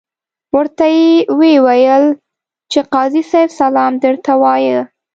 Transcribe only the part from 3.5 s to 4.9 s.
سلام درته وایه.